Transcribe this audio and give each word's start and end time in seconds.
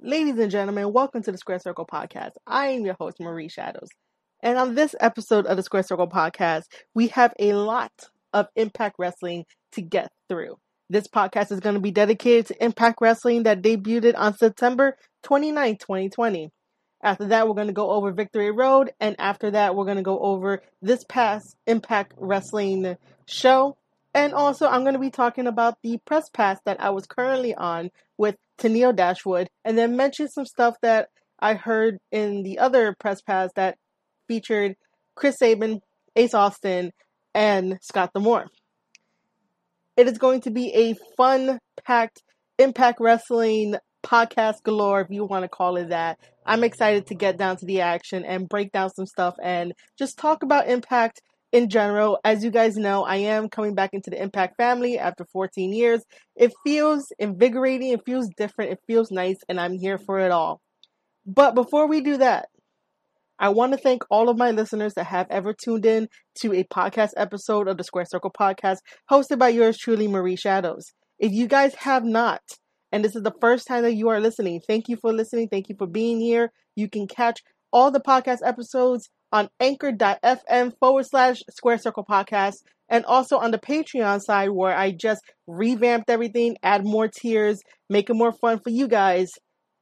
Ladies 0.00 0.38
and 0.38 0.48
gentlemen, 0.48 0.92
welcome 0.92 1.24
to 1.24 1.32
the 1.32 1.38
Square 1.38 1.58
Circle 1.58 1.84
Podcast. 1.84 2.30
I 2.46 2.68
am 2.68 2.84
your 2.84 2.94
host, 2.94 3.18
Marie 3.18 3.48
Shadows. 3.48 3.88
And 4.40 4.56
on 4.56 4.76
this 4.76 4.94
episode 5.00 5.44
of 5.46 5.56
the 5.56 5.62
Square 5.64 5.82
Circle 5.82 6.06
Podcast, 6.06 6.66
we 6.94 7.08
have 7.08 7.34
a 7.40 7.54
lot 7.54 7.90
of 8.32 8.46
Impact 8.54 8.94
Wrestling 9.00 9.44
to 9.72 9.82
get 9.82 10.12
through. 10.28 10.56
This 10.88 11.08
podcast 11.08 11.50
is 11.50 11.58
going 11.58 11.74
to 11.74 11.80
be 11.80 11.90
dedicated 11.90 12.46
to 12.46 12.64
Impact 12.64 13.00
Wrestling 13.00 13.42
that 13.42 13.60
debuted 13.60 14.14
on 14.16 14.38
September 14.38 14.96
29, 15.24 15.78
2020. 15.78 16.52
After 17.02 17.26
that, 17.26 17.48
we're 17.48 17.54
going 17.54 17.66
to 17.66 17.72
go 17.72 17.90
over 17.90 18.12
Victory 18.12 18.52
Road, 18.52 18.92
and 19.00 19.16
after 19.18 19.50
that, 19.50 19.74
we're 19.74 19.84
going 19.84 19.96
to 19.96 20.04
go 20.04 20.20
over 20.20 20.62
this 20.80 21.02
past 21.08 21.56
Impact 21.66 22.14
Wrestling 22.16 22.96
show. 23.26 23.76
And 24.14 24.32
also, 24.32 24.68
I'm 24.68 24.82
going 24.82 24.94
to 24.94 25.00
be 25.00 25.10
talking 25.10 25.48
about 25.48 25.78
the 25.82 25.98
press 26.04 26.30
pass 26.30 26.60
that 26.66 26.80
I 26.80 26.90
was 26.90 27.06
currently 27.06 27.56
on 27.56 27.90
with 28.16 28.36
Tenille 28.58 28.94
Dashwood, 28.94 29.48
and 29.64 29.78
then 29.78 29.96
mention 29.96 30.28
some 30.28 30.46
stuff 30.46 30.76
that 30.82 31.08
I 31.38 31.54
heard 31.54 31.98
in 32.10 32.42
the 32.42 32.58
other 32.58 32.94
press 32.98 33.20
pass 33.22 33.50
that 33.56 33.76
featured 34.26 34.74
Chris 35.14 35.36
Sabin, 35.38 35.80
Ace 36.16 36.34
Austin, 36.34 36.92
and 37.34 37.78
Scott 37.82 38.10
D'Amore. 38.14 38.46
It 39.96 40.06
is 40.08 40.18
going 40.18 40.42
to 40.42 40.50
be 40.50 40.72
a 40.74 40.94
fun 41.16 41.58
packed 41.84 42.22
Impact 42.58 42.98
Wrestling 43.00 43.76
podcast 44.04 44.62
galore, 44.64 45.00
if 45.00 45.08
you 45.10 45.24
want 45.24 45.44
to 45.44 45.48
call 45.48 45.76
it 45.76 45.90
that. 45.90 46.18
I'm 46.46 46.64
excited 46.64 47.06
to 47.08 47.14
get 47.14 47.36
down 47.36 47.56
to 47.58 47.66
the 47.66 47.82
action 47.82 48.24
and 48.24 48.48
break 48.48 48.72
down 48.72 48.90
some 48.90 49.06
stuff 49.06 49.34
and 49.42 49.72
just 49.98 50.18
talk 50.18 50.42
about 50.42 50.68
Impact 50.68 51.20
in 51.52 51.68
general. 51.68 52.18
As 52.24 52.44
you 52.44 52.50
guys 52.50 52.76
know, 52.76 53.04
I 53.04 53.16
am 53.16 53.48
coming 53.48 53.74
back 53.74 53.90
into 53.92 54.10
the 54.10 54.20
Impact 54.22 54.56
family 54.56 54.98
after 54.98 55.24
14 55.32 55.72
years. 55.72 56.02
It 56.36 56.52
feels 56.64 57.12
invigorating, 57.18 57.92
it 57.92 58.00
feels 58.04 58.28
different, 58.36 58.72
it 58.72 58.80
feels 58.86 59.10
nice, 59.10 59.38
and 59.48 59.60
I'm 59.60 59.74
here 59.74 59.98
for 59.98 60.18
it 60.20 60.30
all. 60.30 60.60
But 61.26 61.54
before 61.54 61.86
we 61.88 62.00
do 62.00 62.16
that, 62.18 62.48
I 63.38 63.50
want 63.50 63.72
to 63.72 63.78
thank 63.78 64.02
all 64.10 64.28
of 64.28 64.36
my 64.36 64.50
listeners 64.50 64.94
that 64.94 65.04
have 65.04 65.28
ever 65.30 65.52
tuned 65.52 65.86
in 65.86 66.08
to 66.40 66.52
a 66.52 66.64
podcast 66.64 67.10
episode 67.16 67.68
of 67.68 67.76
the 67.76 67.84
Square 67.84 68.06
Circle 68.06 68.32
podcast 68.32 68.78
hosted 69.10 69.38
by 69.38 69.50
yours 69.50 69.78
truly, 69.78 70.08
Marie 70.08 70.36
Shadows. 70.36 70.92
If 71.20 71.32
you 71.32 71.46
guys 71.46 71.74
have 71.76 72.04
not, 72.04 72.40
and 72.90 73.04
this 73.04 73.14
is 73.14 73.22
the 73.22 73.34
first 73.40 73.68
time 73.68 73.82
that 73.82 73.94
you 73.94 74.08
are 74.08 74.20
listening, 74.20 74.60
thank 74.66 74.88
you 74.88 74.96
for 74.96 75.12
listening. 75.12 75.48
Thank 75.48 75.68
you 75.68 75.76
for 75.78 75.86
being 75.86 76.20
here. 76.20 76.50
You 76.74 76.88
can 76.88 77.06
catch 77.06 77.40
all 77.72 77.90
the 77.90 78.00
podcast 78.00 78.38
episodes 78.44 79.08
on 79.32 79.48
anchor.fm 79.60 80.72
forward 80.78 81.06
slash 81.06 81.42
square 81.50 81.78
circle 81.78 82.04
podcast 82.08 82.56
and 82.88 83.04
also 83.04 83.36
on 83.38 83.50
the 83.50 83.58
Patreon 83.58 84.20
side 84.20 84.50
where 84.50 84.76
I 84.76 84.92
just 84.92 85.22
revamped 85.46 86.08
everything, 86.08 86.56
add 86.62 86.84
more 86.84 87.08
tiers, 87.08 87.60
make 87.90 88.08
it 88.08 88.14
more 88.14 88.32
fun 88.32 88.60
for 88.60 88.70
you 88.70 88.88
guys. 88.88 89.30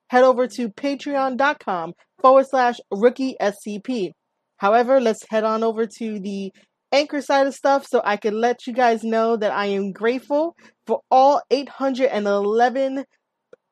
Head 0.09 0.25
over 0.25 0.47
to 0.47 0.69
patreon.com 0.69 1.93
forward 2.21 2.47
slash 2.49 2.77
rookie 2.91 3.37
SCP. 3.41 4.11
However, 4.59 5.01
let's 5.01 5.25
head 5.29 5.45
on 5.45 5.63
over 5.63 5.87
to 5.99 6.21
the 6.21 6.53
anchor 6.93 7.21
side 7.21 7.47
of 7.47 7.55
stuff 7.55 7.87
so 7.87 8.01
I 8.05 8.17
can 8.17 8.41
let 8.41 8.67
you 8.67 8.73
guys 8.73 9.03
know 9.03 9.37
that 9.37 9.53
I 9.53 9.67
am 9.67 9.93
grateful 9.93 10.55
for 10.87 11.01
all 11.11 11.43
811 11.51 13.05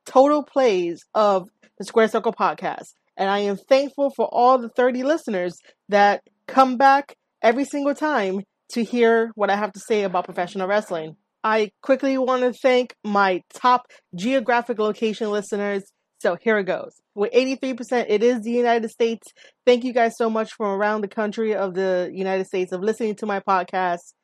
total 0.07 0.43
plays 0.43 1.05
of 1.15 1.49
the 1.79 1.85
Square 1.85 2.09
Circle 2.09 2.33
podcast. 2.33 2.95
And 3.17 3.31
I 3.31 3.41
am 3.41 3.57
thankful 3.57 4.13
for 4.17 4.27
all 4.27 4.59
the 4.59 4.69
30 4.71 5.03
listeners 5.05 5.57
that 5.89 6.23
come 6.47 6.77
back 6.77 7.15
every 7.43 7.65
single 7.65 7.95
time 7.95 8.41
to 8.71 8.83
hear 8.83 9.31
what 9.35 9.51
I 9.51 9.57
have 9.57 9.73
to 9.73 9.81
say 9.81 10.03
about 10.03 10.25
professional 10.25 10.67
wrestling. 10.67 11.17
I 11.45 11.71
quickly 11.83 12.17
want 12.17 12.43
to 12.43 12.53
thank 12.53 12.95
my 13.05 13.43
top 13.53 13.87
geographic 14.15 14.79
location 14.79 15.31
listeners. 15.31 15.83
So 16.21 16.37
here 16.41 16.59
it 16.59 16.65
goes. 16.65 16.95
With 17.15 17.33
83%, 17.33 18.07
it 18.09 18.23
is 18.23 18.41
the 18.41 18.51
United 18.51 18.91
States. 18.91 19.29
Thank 19.67 19.85
you 19.85 19.93
guys 19.93 20.17
so 20.17 20.31
much 20.31 20.53
from 20.55 20.69
around 20.69 21.03
the 21.03 21.09
country 21.09 21.55
of 21.55 21.75
the 21.75 22.11
United 22.13 22.47
States 22.47 22.73
of 22.73 22.81
listening 22.81 23.15
to 23.17 23.27
my 23.27 23.41
podcast. 23.41 24.15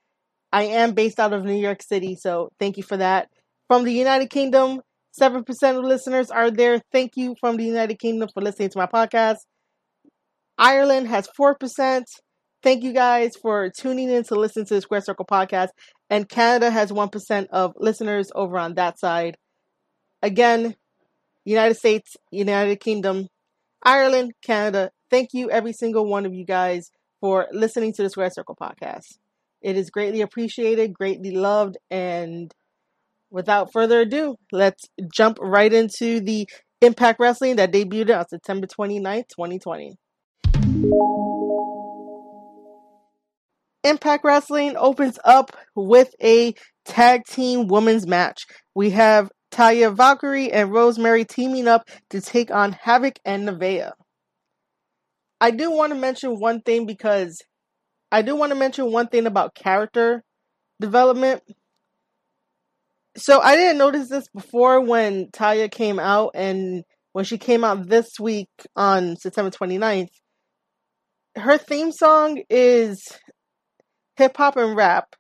I 0.50 0.62
am 0.64 0.94
based 0.94 1.20
out 1.20 1.32
of 1.32 1.44
New 1.44 1.54
York 1.54 1.82
City, 1.82 2.16
so 2.16 2.50
thank 2.58 2.76
you 2.76 2.82
for 2.82 2.96
that. 2.96 3.28
From 3.68 3.84
the 3.84 3.92
United 3.92 4.30
Kingdom, 4.30 4.80
7% 5.18 5.78
of 5.78 5.84
listeners 5.84 6.30
are 6.30 6.50
there. 6.50 6.80
Thank 6.92 7.12
you 7.16 7.34
from 7.40 7.56
the 7.56 7.64
United 7.64 7.98
Kingdom 7.98 8.28
for 8.32 8.40
listening 8.42 8.70
to 8.70 8.78
my 8.78 8.86
podcast. 8.86 9.38
Ireland 10.58 11.08
has 11.08 11.28
4%. 11.38 12.02
Thank 12.62 12.84
you 12.84 12.92
guys 12.92 13.32
for 13.40 13.70
tuning 13.70 14.10
in 14.10 14.24
to 14.24 14.34
listen 14.34 14.66
to 14.66 14.74
the 14.74 14.80
Square 14.82 15.00
Circle 15.02 15.24
podcast. 15.24 15.68
And 16.10 16.28
Canada 16.28 16.70
has 16.70 16.92
1% 16.92 17.46
of 17.50 17.72
listeners 17.76 18.30
over 18.34 18.58
on 18.58 18.74
that 18.74 18.98
side. 18.98 19.36
Again, 20.22 20.74
United 21.44 21.76
States, 21.76 22.16
United 22.30 22.80
Kingdom, 22.80 23.28
Ireland, 23.82 24.32
Canada. 24.42 24.90
Thank 25.10 25.30
you, 25.32 25.50
every 25.50 25.72
single 25.72 26.06
one 26.06 26.26
of 26.26 26.34
you 26.34 26.44
guys, 26.44 26.90
for 27.20 27.46
listening 27.52 27.94
to 27.94 28.02
the 28.02 28.10
Square 28.10 28.30
Circle 28.30 28.56
podcast. 28.60 29.18
It 29.62 29.76
is 29.76 29.90
greatly 29.90 30.20
appreciated, 30.20 30.92
greatly 30.92 31.32
loved, 31.32 31.76
and 31.90 32.52
without 33.30 33.72
further 33.72 34.00
ado, 34.00 34.36
let's 34.52 34.84
jump 35.12 35.38
right 35.40 35.72
into 35.72 36.20
the 36.20 36.48
Impact 36.80 37.20
Wrestling 37.20 37.56
that 37.56 37.72
debuted 37.72 38.16
on 38.16 38.26
September 38.28 38.66
29th, 38.66 39.28
2020. 39.36 39.96
Impact 43.84 44.24
Wrestling 44.24 44.76
opens 44.76 45.18
up 45.24 45.56
with 45.74 46.14
a 46.22 46.54
tag 46.84 47.24
team 47.26 47.66
women's 47.66 48.06
match. 48.06 48.46
We 48.74 48.90
have 48.90 49.30
Taya 49.50 49.94
Valkyrie 49.94 50.52
and 50.52 50.72
Rosemary 50.72 51.24
teaming 51.24 51.66
up 51.66 51.88
to 52.10 52.20
take 52.20 52.50
on 52.50 52.72
Havok 52.72 53.16
and 53.24 53.48
Nevaeh. 53.48 53.92
I 55.40 55.50
do 55.50 55.70
want 55.70 55.92
to 55.92 55.98
mention 55.98 56.38
one 56.38 56.60
thing 56.60 56.86
because 56.86 57.42
I 58.12 58.22
do 58.22 58.36
want 58.36 58.50
to 58.50 58.58
mention 58.58 58.92
one 58.92 59.08
thing 59.08 59.26
about 59.26 59.54
character 59.54 60.22
development 60.80 61.42
so 63.16 63.40
I 63.40 63.56
didn't 63.56 63.78
notice 63.78 64.08
this 64.08 64.28
before 64.28 64.80
when 64.80 65.26
Taya 65.28 65.70
came 65.70 65.98
out 65.98 66.32
and 66.34 66.84
when 67.12 67.24
she 67.24 67.38
came 67.38 67.64
out 67.64 67.88
this 67.88 68.20
week 68.20 68.48
on 68.76 69.16
September 69.16 69.50
29th. 69.50 70.08
Her 71.36 71.58
theme 71.58 71.92
song 71.92 72.42
is 72.48 73.02
hip 74.16 74.36
hop 74.36 74.56
and 74.56 74.76
rap. 74.76 75.14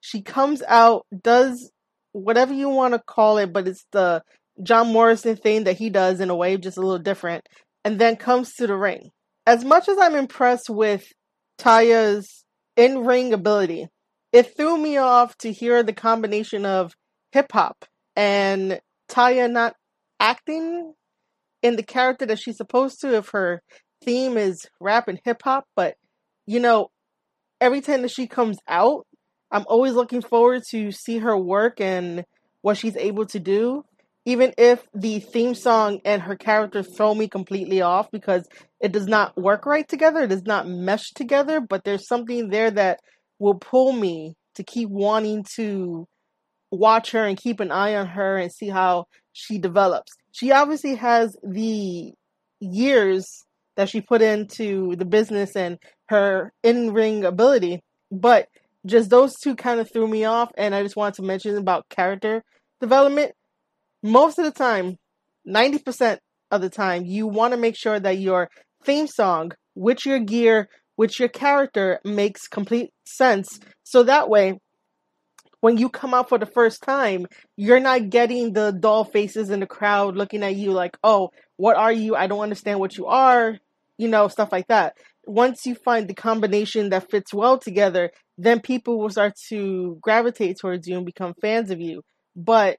She 0.00 0.22
comes 0.22 0.62
out, 0.66 1.06
does 1.22 1.70
whatever 2.12 2.52
you 2.52 2.68
want 2.68 2.94
to 2.94 3.00
call 3.00 3.38
it, 3.38 3.52
but 3.52 3.68
it's 3.68 3.84
the 3.92 4.22
John 4.62 4.92
Morrison 4.92 5.36
thing 5.36 5.64
that 5.64 5.76
he 5.76 5.90
does 5.90 6.20
in 6.20 6.30
a 6.30 6.36
way, 6.36 6.56
just 6.56 6.78
a 6.78 6.80
little 6.80 6.98
different, 6.98 7.46
and 7.84 7.98
then 7.98 8.16
comes 8.16 8.54
to 8.54 8.66
the 8.66 8.76
ring. 8.76 9.10
As 9.46 9.64
much 9.64 9.88
as 9.88 9.98
I'm 9.98 10.14
impressed 10.14 10.70
with 10.70 11.04
Taya's 11.58 12.44
in 12.76 13.04
ring 13.04 13.32
ability, 13.32 13.88
it 14.32 14.56
threw 14.56 14.76
me 14.76 14.96
off 14.96 15.36
to 15.38 15.52
hear 15.52 15.82
the 15.82 15.92
combination 15.92 16.66
of 16.66 16.94
hip 17.32 17.50
hop 17.52 17.84
and 18.14 18.80
Taya 19.08 19.50
not 19.50 19.74
acting 20.18 20.94
in 21.62 21.76
the 21.76 21.82
character 21.82 22.26
that 22.26 22.38
she's 22.38 22.56
supposed 22.56 23.00
to 23.00 23.16
if 23.16 23.30
her 23.30 23.62
theme 24.04 24.36
is 24.36 24.66
rap 24.80 25.08
and 25.08 25.20
hip 25.24 25.42
hop. 25.42 25.64
But, 25.74 25.94
you 26.46 26.60
know, 26.60 26.90
every 27.60 27.80
time 27.80 28.02
that 28.02 28.10
she 28.10 28.26
comes 28.26 28.58
out, 28.68 29.06
I'm 29.50 29.64
always 29.68 29.94
looking 29.94 30.22
forward 30.22 30.62
to 30.70 30.90
see 30.90 31.18
her 31.18 31.36
work 31.36 31.80
and 31.80 32.24
what 32.62 32.76
she's 32.76 32.96
able 32.96 33.26
to 33.26 33.38
do. 33.38 33.84
Even 34.24 34.52
if 34.58 34.84
the 34.92 35.20
theme 35.20 35.54
song 35.54 36.00
and 36.04 36.20
her 36.22 36.34
character 36.34 36.82
throw 36.82 37.14
me 37.14 37.28
completely 37.28 37.80
off 37.80 38.10
because 38.10 38.48
it 38.80 38.90
does 38.90 39.06
not 39.06 39.36
work 39.36 39.66
right 39.66 39.86
together, 39.86 40.22
it 40.22 40.28
does 40.28 40.42
not 40.42 40.66
mesh 40.66 41.12
together, 41.12 41.60
but 41.60 41.84
there's 41.84 42.08
something 42.08 42.48
there 42.48 42.72
that 42.72 42.98
will 43.38 43.54
pull 43.54 43.92
me 43.92 44.34
to 44.54 44.64
keep 44.64 44.88
wanting 44.88 45.44
to 45.56 46.06
watch 46.70 47.12
her 47.12 47.24
and 47.24 47.36
keep 47.36 47.60
an 47.60 47.70
eye 47.70 47.94
on 47.94 48.06
her 48.06 48.36
and 48.36 48.52
see 48.52 48.68
how 48.68 49.06
she 49.32 49.58
develops. 49.58 50.12
She 50.32 50.52
obviously 50.52 50.96
has 50.96 51.36
the 51.42 52.12
years 52.60 53.44
that 53.76 53.88
she 53.88 54.00
put 54.00 54.22
into 54.22 54.96
the 54.96 55.04
business 55.04 55.54
and 55.54 55.78
her 56.08 56.52
in 56.62 56.92
ring 56.92 57.24
ability, 57.24 57.82
but 58.10 58.48
just 58.86 59.10
those 59.10 59.34
two 59.34 59.54
kind 59.54 59.80
of 59.80 59.90
threw 59.92 60.08
me 60.08 60.24
off. 60.24 60.50
And 60.56 60.74
I 60.74 60.82
just 60.82 60.96
wanted 60.96 61.14
to 61.16 61.22
mention 61.22 61.56
about 61.56 61.88
character 61.88 62.42
development. 62.80 63.32
Most 64.02 64.38
of 64.38 64.44
the 64.44 64.50
time, 64.50 64.96
90% 65.46 66.18
of 66.50 66.60
the 66.60 66.70
time, 66.70 67.04
you 67.04 67.26
want 67.26 67.52
to 67.52 67.58
make 67.58 67.76
sure 67.76 67.98
that 67.98 68.18
your 68.18 68.48
theme 68.84 69.06
song, 69.06 69.52
with 69.74 70.06
your 70.06 70.20
gear, 70.20 70.68
which 70.96 71.20
your 71.20 71.28
character 71.28 72.00
makes 72.04 72.48
complete 72.48 72.90
sense. 73.04 73.60
So 73.84 74.02
that 74.02 74.28
way, 74.28 74.58
when 75.60 75.78
you 75.78 75.88
come 75.88 76.14
out 76.14 76.28
for 76.28 76.38
the 76.38 76.46
first 76.46 76.82
time, 76.82 77.26
you're 77.56 77.80
not 77.80 78.10
getting 78.10 78.52
the 78.52 78.72
doll 78.72 79.04
faces 79.04 79.50
in 79.50 79.60
the 79.60 79.66
crowd 79.66 80.16
looking 80.16 80.42
at 80.42 80.56
you 80.56 80.72
like, 80.72 80.96
oh, 81.02 81.30
what 81.56 81.76
are 81.76 81.92
you? 81.92 82.14
I 82.14 82.26
don't 82.26 82.40
understand 82.40 82.78
what 82.78 82.96
you 82.96 83.06
are, 83.06 83.58
you 83.98 84.08
know, 84.08 84.28
stuff 84.28 84.52
like 84.52 84.68
that. 84.68 84.94
Once 85.26 85.66
you 85.66 85.74
find 85.74 86.08
the 86.08 86.14
combination 86.14 86.90
that 86.90 87.10
fits 87.10 87.34
well 87.34 87.58
together, 87.58 88.10
then 88.38 88.60
people 88.60 88.98
will 88.98 89.10
start 89.10 89.34
to 89.48 89.98
gravitate 90.00 90.58
towards 90.60 90.86
you 90.86 90.96
and 90.96 91.06
become 91.06 91.34
fans 91.40 91.70
of 91.70 91.80
you. 91.80 92.02
But 92.36 92.78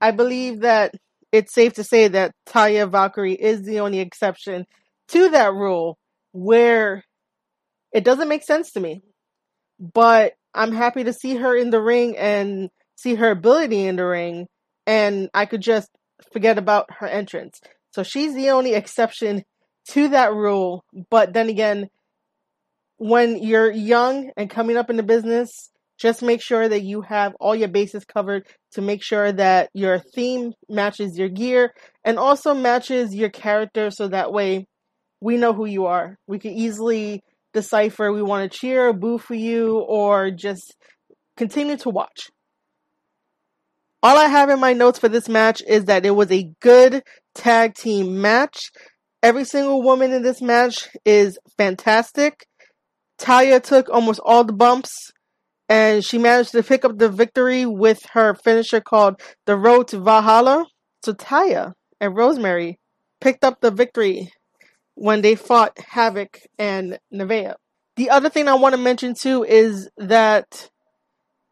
I 0.00 0.10
believe 0.10 0.60
that 0.60 0.94
it's 1.32 1.52
safe 1.52 1.74
to 1.74 1.84
say 1.84 2.08
that 2.08 2.32
Taya 2.48 2.90
Valkyrie 2.90 3.34
is 3.34 3.62
the 3.62 3.80
only 3.80 3.98
exception 3.98 4.64
to 5.08 5.30
that 5.30 5.52
rule 5.54 5.98
where 6.32 7.02
it 7.96 8.04
doesn't 8.04 8.28
make 8.28 8.44
sense 8.44 8.72
to 8.72 8.80
me. 8.80 9.00
But 9.80 10.34
I'm 10.54 10.72
happy 10.72 11.04
to 11.04 11.14
see 11.14 11.36
her 11.36 11.56
in 11.56 11.70
the 11.70 11.80
ring 11.80 12.14
and 12.18 12.68
see 12.94 13.14
her 13.14 13.30
ability 13.30 13.86
in 13.86 13.96
the 13.96 14.04
ring, 14.04 14.46
and 14.86 15.30
I 15.32 15.46
could 15.46 15.62
just 15.62 15.88
forget 16.30 16.58
about 16.58 16.90
her 16.98 17.06
entrance. 17.06 17.58
So 17.92 18.02
she's 18.02 18.34
the 18.34 18.50
only 18.50 18.74
exception 18.74 19.44
to 19.92 20.08
that 20.08 20.34
rule. 20.34 20.84
But 21.10 21.32
then 21.32 21.48
again, 21.48 21.88
when 22.98 23.42
you're 23.42 23.70
young 23.70 24.30
and 24.36 24.50
coming 24.50 24.76
up 24.76 24.90
in 24.90 24.96
the 24.96 25.02
business, 25.02 25.70
just 25.98 26.22
make 26.22 26.42
sure 26.42 26.68
that 26.68 26.82
you 26.82 27.00
have 27.00 27.34
all 27.40 27.54
your 27.54 27.68
bases 27.68 28.04
covered 28.04 28.46
to 28.72 28.82
make 28.82 29.02
sure 29.02 29.32
that 29.32 29.70
your 29.72 29.98
theme 29.98 30.52
matches 30.68 31.18
your 31.18 31.30
gear 31.30 31.72
and 32.04 32.18
also 32.18 32.52
matches 32.52 33.14
your 33.14 33.30
character 33.30 33.90
so 33.90 34.08
that 34.08 34.32
way 34.32 34.66
we 35.22 35.38
know 35.38 35.54
who 35.54 35.64
you 35.64 35.86
are. 35.86 36.18
We 36.26 36.38
can 36.38 36.52
easily 36.52 37.22
decipher 37.56 38.12
we 38.12 38.22
want 38.22 38.50
to 38.50 38.58
cheer, 38.58 38.92
boo 38.92 39.18
for 39.18 39.34
you, 39.34 39.78
or 39.78 40.30
just 40.30 40.76
continue 41.36 41.76
to 41.78 41.90
watch. 41.90 42.30
All 44.02 44.16
I 44.16 44.26
have 44.26 44.50
in 44.50 44.60
my 44.60 44.74
notes 44.74 44.98
for 44.98 45.08
this 45.08 45.28
match 45.28 45.62
is 45.66 45.86
that 45.86 46.06
it 46.06 46.12
was 46.12 46.30
a 46.30 46.50
good 46.60 47.02
tag 47.34 47.74
team 47.74 48.20
match. 48.20 48.70
Every 49.22 49.44
single 49.44 49.82
woman 49.82 50.12
in 50.12 50.22
this 50.22 50.40
match 50.40 50.88
is 51.04 51.38
fantastic. 51.56 52.46
Taya 53.18 53.60
took 53.60 53.88
almost 53.88 54.20
all 54.22 54.44
the 54.44 54.52
bumps 54.52 54.92
and 55.68 56.04
she 56.04 56.18
managed 56.18 56.52
to 56.52 56.62
pick 56.62 56.84
up 56.84 56.98
the 56.98 57.08
victory 57.08 57.64
with 57.64 58.00
her 58.12 58.34
finisher 58.34 58.80
called 58.80 59.20
the 59.46 59.56
Road 59.56 59.88
to 59.88 59.98
Valhalla. 59.98 60.66
So 61.02 61.14
Taya 61.14 61.72
and 62.00 62.14
Rosemary 62.14 62.78
picked 63.20 63.44
up 63.44 63.60
the 63.60 63.70
victory 63.70 64.30
when 64.96 65.20
they 65.20 65.36
fought 65.36 65.76
Havok 65.76 66.40
and 66.58 66.98
Nevaeh. 67.12 67.54
The 67.96 68.10
other 68.10 68.28
thing 68.28 68.48
I 68.48 68.54
want 68.54 68.74
to 68.74 68.80
mention 68.80 69.14
too 69.14 69.44
is 69.44 69.88
that 69.96 70.68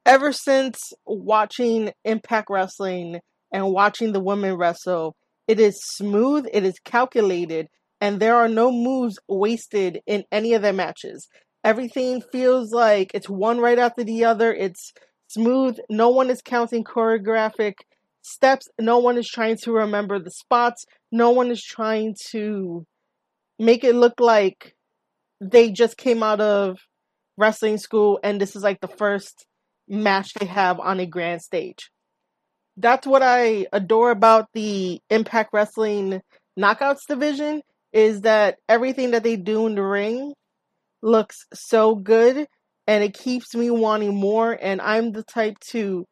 ever 0.04 0.32
since 0.32 0.92
watching 1.06 1.92
Impact 2.04 2.48
Wrestling 2.50 3.20
and 3.52 3.70
watching 3.70 4.12
the 4.12 4.20
women 4.20 4.56
wrestle, 4.56 5.14
it 5.46 5.60
is 5.60 5.80
smooth, 5.84 6.46
it 6.52 6.64
is 6.64 6.78
calculated, 6.84 7.68
and 8.00 8.18
there 8.18 8.36
are 8.36 8.48
no 8.48 8.72
moves 8.72 9.18
wasted 9.28 10.00
in 10.06 10.24
any 10.32 10.54
of 10.54 10.62
their 10.62 10.72
matches. 10.72 11.28
Everything 11.62 12.20
feels 12.20 12.72
like 12.72 13.10
it's 13.14 13.28
one 13.28 13.58
right 13.58 13.78
after 13.78 14.04
the 14.04 14.24
other. 14.24 14.52
It's 14.52 14.92
smooth. 15.28 15.78
No 15.88 16.10
one 16.10 16.30
is 16.30 16.42
counting 16.42 16.84
choreographic 16.84 17.74
steps. 18.20 18.68
No 18.78 18.98
one 18.98 19.16
is 19.16 19.28
trying 19.28 19.56
to 19.62 19.72
remember 19.72 20.18
the 20.18 20.30
spots. 20.30 20.84
No 21.12 21.30
one 21.30 21.50
is 21.50 21.62
trying 21.62 22.16
to 22.32 22.86
make 23.58 23.84
it 23.84 23.94
look 23.94 24.20
like 24.20 24.74
they 25.40 25.70
just 25.70 25.96
came 25.96 26.22
out 26.22 26.40
of 26.40 26.78
wrestling 27.36 27.78
school 27.78 28.20
and 28.22 28.40
this 28.40 28.56
is 28.56 28.62
like 28.62 28.80
the 28.80 28.88
first 28.88 29.46
match 29.88 30.34
they 30.34 30.46
have 30.46 30.80
on 30.80 31.00
a 31.00 31.06
grand 31.06 31.42
stage. 31.42 31.90
That's 32.76 33.06
what 33.06 33.22
I 33.22 33.66
adore 33.72 34.10
about 34.10 34.48
the 34.54 35.00
Impact 35.10 35.50
Wrestling 35.52 36.20
Knockouts 36.58 37.06
division 37.08 37.62
is 37.92 38.22
that 38.22 38.56
everything 38.68 39.12
that 39.12 39.22
they 39.22 39.36
do 39.36 39.66
in 39.66 39.76
the 39.76 39.82
ring 39.82 40.32
looks 41.02 41.46
so 41.52 41.94
good 41.94 42.46
and 42.86 43.04
it 43.04 43.14
keeps 43.14 43.54
me 43.54 43.70
wanting 43.70 44.14
more 44.14 44.52
and 44.60 44.80
I'm 44.80 45.12
the 45.12 45.22
type 45.22 45.58
to 45.70 46.06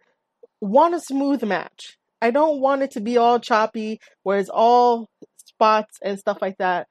want 0.61 0.95
a 0.95 1.01
smooth 1.01 1.43
match. 1.43 1.97
I 2.21 2.31
don't 2.31 2.61
want 2.61 2.83
it 2.83 2.93
to 2.93 3.01
be 3.01 3.17
all 3.17 3.41
choppy 3.41 3.99
where 4.23 4.39
it's 4.39 4.49
all 4.49 5.09
spots 5.45 5.99
and 6.03 6.19
stuff 6.19 6.39
like 6.41 6.59
that. 6.59 6.87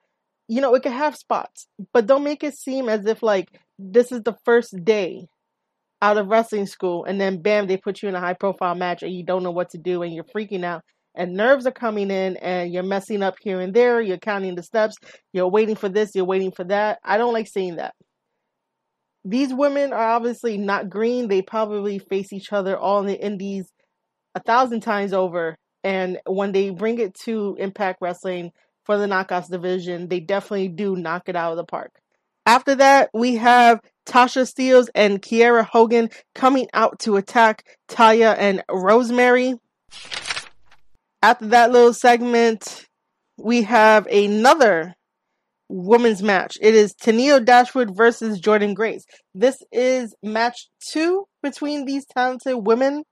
You 0.52 0.60
know, 0.60 0.76
it 0.76 0.84
can 0.84 0.92
have 0.92 1.16
spots, 1.16 1.68
but 1.94 2.08
don't 2.08 2.26
make 2.26 2.44
it 2.44 2.56
seem 2.56 2.90
as 2.90 3.06
if 3.06 3.24
like 3.24 3.48
this 3.80 4.12
is 4.12 4.22
the 4.24 4.36
first 4.44 4.76
day 4.84 5.28
out 6.02 6.18
of 6.18 6.28
wrestling 6.28 6.66
school 6.66 7.06
and 7.06 7.22
then 7.22 7.42
bam 7.42 7.68
they 7.68 7.78
put 7.78 8.02
you 8.02 8.10
in 8.10 8.16
a 8.16 8.20
high 8.20 8.34
profile 8.34 8.76
match 8.76 9.02
and 9.02 9.14
you 9.14 9.24
don't 9.24 9.44
know 9.44 9.52
what 9.52 9.70
to 9.70 9.78
do 9.78 10.02
and 10.02 10.14
you're 10.14 10.26
freaking 10.26 10.66
out 10.66 10.82
and 11.16 11.36
nerves 11.36 11.66
are 11.66 11.72
coming 11.72 12.12
in 12.12 12.36
and 12.36 12.74
you're 12.74 12.84
messing 12.84 13.24
up 13.24 13.36
here 13.40 13.62
and 13.62 13.74
there, 13.74 14.02
you're 14.02 14.18
counting 14.18 14.56
the 14.56 14.64
steps, 14.64 14.98
you're 15.32 15.48
waiting 15.48 15.76
for 15.76 15.88
this, 15.88 16.12
you're 16.16 16.26
waiting 16.26 16.52
for 16.52 16.66
that. 16.66 17.00
I 17.02 17.18
don't 17.18 17.34
like 17.34 17.48
seeing 17.48 17.78
that. 17.78 17.94
These 19.24 19.54
women 19.54 19.94
are 19.94 20.06
obviously 20.06 20.58
not 20.58 20.90
green. 20.90 21.30
They 21.30 21.42
probably 21.42 21.98
face 21.98 22.34
each 22.34 22.52
other 22.52 22.78
all 22.78 23.00
in 23.00 23.06
the 23.06 23.18
indies 23.26 23.72
a 24.36 24.42
thousand 24.42 24.82
times 24.82 25.14
over. 25.14 25.56
And 25.84 26.20
when 26.26 26.52
they 26.52 26.72
bring 26.72 27.00
it 27.00 27.14
to 27.26 27.56
Impact 27.58 28.00
Wrestling 28.02 28.52
for 28.92 28.98
the 28.98 29.08
Knockouts 29.08 29.50
division, 29.50 30.10
they 30.10 30.20
definitely 30.20 30.68
do 30.68 30.98
knock 30.98 31.30
it 31.30 31.36
out 31.38 31.52
of 31.52 31.58
the 31.58 31.64
park. 31.64 31.94
After 32.46 32.76
that, 32.76 33.10
we 33.14 33.36
have 33.38 33.80
Tasha 34.06 34.46
Steelz 34.46 34.90
and 34.94 35.22
Kiera 35.22 35.66
Hogan 35.66 36.10
coming 36.36 36.68
out 36.74 37.00
to 37.00 37.16
attack 37.16 37.64
Taya 37.88 38.36
and 38.38 38.62
Rosemary. 38.70 39.56
After 41.24 41.48
that 41.48 41.72
little 41.72 41.94
segment, 41.94 42.86
we 43.38 43.62
have 43.62 44.08
another 44.08 44.94
women's 45.70 46.22
match. 46.22 46.58
It 46.62 46.76
is 46.76 46.94
Tenille 46.94 47.46
Dashwood 47.46 47.96
versus 47.96 48.42
Jordan 48.42 48.74
Grace. 48.74 49.06
This 49.34 49.56
is 49.72 50.14
match 50.22 50.68
two 50.92 51.28
between 51.42 51.86
these 51.86 52.06
talented 52.08 52.56
women. 52.58 53.04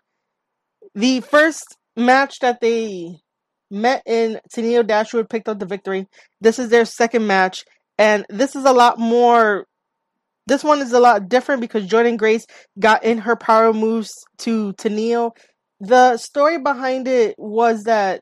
The 0.94 1.22
first 1.22 1.78
match 1.96 2.40
that 2.40 2.60
they 2.60 3.22
met 3.70 4.04
in, 4.06 4.40
Tenille 4.54 4.86
Dashwood 4.86 5.30
picked 5.30 5.50
up 5.50 5.60
the 5.60 5.66
victory. 5.66 6.08
This 6.42 6.60
is 6.60 6.70
their 6.70 6.86
second 6.86 7.28
match, 7.28 7.66
and 7.98 8.26
this 8.30 8.56
is 8.56 8.66
a 8.66 8.74
lot 8.74 9.00
more. 9.00 9.66
This 10.48 10.64
one 10.64 10.80
is 10.80 10.94
a 10.94 11.00
lot 11.00 11.30
different 11.30 11.62
because 11.62 11.86
Jordan 11.86 12.18
Grace 12.18 12.46
got 12.80 13.04
in 13.04 13.20
her 13.20 13.36
power 13.36 13.72
moves 13.72 14.12
to 14.40 14.74
Tenille 14.74 15.32
the 15.80 16.18
story 16.18 16.60
behind 16.60 17.08
it 17.08 17.36
was 17.38 17.84
that 17.84 18.22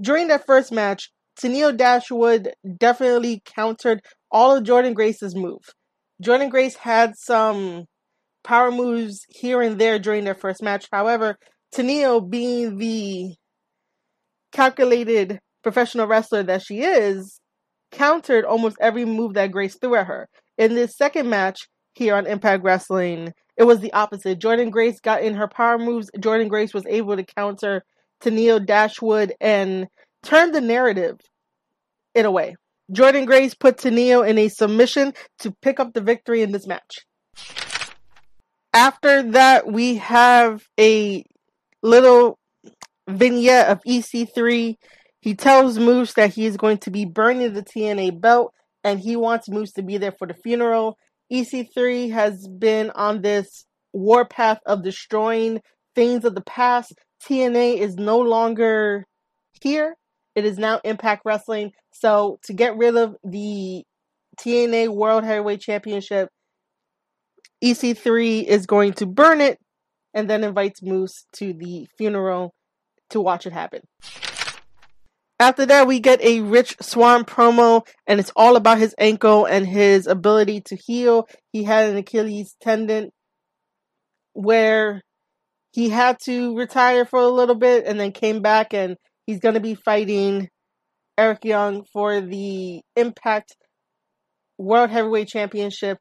during 0.00 0.28
that 0.28 0.46
first 0.46 0.72
match, 0.72 1.10
Tenille 1.40 1.76
Dashwood 1.76 2.52
definitely 2.76 3.42
countered 3.44 4.00
all 4.30 4.56
of 4.56 4.64
Jordan 4.64 4.94
Grace's 4.94 5.34
move. 5.34 5.62
Jordan 6.20 6.48
Grace 6.48 6.74
had 6.74 7.16
some 7.16 7.84
power 8.42 8.72
moves 8.72 9.20
here 9.28 9.62
and 9.62 9.80
there 9.80 9.98
during 9.98 10.24
their 10.24 10.34
first 10.34 10.62
match. 10.62 10.88
However, 10.92 11.36
Tenille, 11.74 12.28
being 12.28 12.76
the 12.78 13.34
calculated 14.52 15.38
professional 15.62 16.06
wrestler 16.06 16.42
that 16.42 16.62
she 16.62 16.82
is, 16.82 17.40
countered 17.90 18.44
almost 18.44 18.76
every 18.80 19.04
move 19.04 19.34
that 19.34 19.52
Grace 19.52 19.76
threw 19.80 19.96
at 19.96 20.06
her. 20.06 20.28
In 20.56 20.74
this 20.74 20.96
second 20.96 21.28
match 21.28 21.68
here 21.94 22.14
on 22.14 22.26
Impact 22.26 22.62
Wrestling, 22.62 23.32
it 23.56 23.64
was 23.64 23.80
the 23.80 23.92
opposite. 23.92 24.38
Jordan 24.38 24.70
Grace 24.70 25.00
got 25.00 25.22
in 25.22 25.34
her 25.34 25.48
power 25.48 25.78
moves. 25.78 26.10
Jordan 26.20 26.48
Grace 26.48 26.72
was 26.72 26.86
able 26.86 27.16
to 27.16 27.24
counter 27.24 27.82
Tenille 28.20 28.64
Dashwood 28.64 29.34
and 29.40 29.86
turn 30.22 30.52
the 30.52 30.60
narrative 30.60 31.18
in 32.14 32.24
a 32.24 32.30
way. 32.30 32.56
Jordan 32.90 33.26
Grace 33.26 33.54
put 33.54 33.76
Tenille 33.76 34.26
in 34.26 34.38
a 34.38 34.48
submission 34.48 35.12
to 35.40 35.52
pick 35.60 35.78
up 35.78 35.92
the 35.92 36.00
victory 36.00 36.42
in 36.42 36.52
this 36.52 36.66
match. 36.66 37.04
After 38.72 39.22
that, 39.32 39.66
we 39.66 39.96
have 39.96 40.64
a 40.78 41.24
little 41.82 42.37
vignette 43.08 43.68
of 43.68 43.80
EC3. 43.86 44.76
He 45.20 45.34
tells 45.34 45.78
Moose 45.78 46.14
that 46.14 46.34
he 46.34 46.46
is 46.46 46.56
going 46.56 46.78
to 46.78 46.90
be 46.90 47.04
burning 47.04 47.52
the 47.52 47.62
TNA 47.62 48.20
belt 48.20 48.52
and 48.84 49.00
he 49.00 49.16
wants 49.16 49.48
Moose 49.48 49.72
to 49.72 49.82
be 49.82 49.98
there 49.98 50.12
for 50.12 50.26
the 50.26 50.34
funeral. 50.34 50.96
EC3 51.32 52.12
has 52.12 52.46
been 52.46 52.90
on 52.90 53.22
this 53.22 53.64
warpath 53.92 54.60
of 54.66 54.84
destroying 54.84 55.60
things 55.94 56.24
of 56.24 56.34
the 56.34 56.42
past. 56.42 56.94
TNA 57.28 57.78
is 57.78 57.96
no 57.96 58.18
longer 58.18 59.04
here. 59.60 59.96
It 60.34 60.44
is 60.44 60.56
now 60.56 60.80
Impact 60.84 61.22
Wrestling. 61.24 61.72
So 61.92 62.38
to 62.44 62.52
get 62.52 62.76
rid 62.76 62.96
of 62.96 63.16
the 63.24 63.82
TNA 64.40 64.88
World 64.94 65.24
Heavyweight 65.24 65.60
Championship, 65.60 66.28
EC3 67.62 68.44
is 68.44 68.66
going 68.66 68.92
to 68.94 69.06
burn 69.06 69.40
it 69.40 69.58
and 70.14 70.30
then 70.30 70.44
invites 70.44 70.80
Moose 70.80 71.24
to 71.34 71.52
the 71.52 71.88
funeral 71.98 72.54
to 73.10 73.20
watch 73.20 73.46
it 73.46 73.52
happen. 73.52 73.82
After 75.40 75.66
that, 75.66 75.86
we 75.86 76.00
get 76.00 76.20
a 76.20 76.40
Rich 76.40 76.76
Swann 76.80 77.24
promo, 77.24 77.86
and 78.08 78.18
it's 78.18 78.32
all 78.34 78.56
about 78.56 78.78
his 78.78 78.94
ankle 78.98 79.44
and 79.44 79.66
his 79.66 80.08
ability 80.08 80.62
to 80.62 80.76
heal. 80.76 81.28
He 81.52 81.62
had 81.62 81.90
an 81.90 81.96
Achilles 81.96 82.56
tendon 82.60 83.10
where 84.32 85.02
he 85.72 85.90
had 85.90 86.18
to 86.24 86.56
retire 86.56 87.04
for 87.04 87.20
a 87.20 87.28
little 87.28 87.54
bit 87.54 87.86
and 87.86 88.00
then 88.00 88.10
came 88.10 88.42
back, 88.42 88.74
and 88.74 88.96
he's 89.26 89.38
going 89.38 89.54
to 89.54 89.60
be 89.60 89.76
fighting 89.76 90.48
Eric 91.16 91.44
Young 91.44 91.84
for 91.92 92.20
the 92.20 92.80
Impact 92.96 93.56
World 94.58 94.90
Heavyweight 94.90 95.28
Championship 95.28 95.98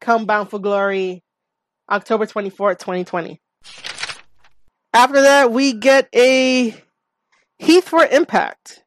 come 0.00 0.26
Bound 0.26 0.50
for 0.50 0.58
Glory 0.58 1.22
October 1.90 2.26
24th, 2.26 2.78
2020. 2.78 3.40
After 4.92 5.20
that, 5.22 5.52
we 5.52 5.74
get 5.74 6.08
a 6.14 6.74
Heath 7.58 7.88
for 7.88 8.04
Impact. 8.04 8.84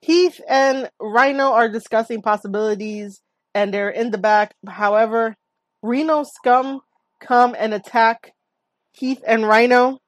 Heath 0.00 0.40
and 0.48 0.88
Rhino 1.00 1.52
are 1.52 1.68
discussing 1.68 2.22
possibilities 2.22 3.20
and 3.54 3.72
they're 3.72 3.90
in 3.90 4.10
the 4.10 4.18
back. 4.18 4.54
However, 4.66 5.34
Reno 5.82 6.22
Scum 6.22 6.80
come 7.20 7.56
and 7.58 7.74
attack 7.74 8.32
Heath 8.92 9.22
and 9.26 9.46
Rhino. 9.46 9.98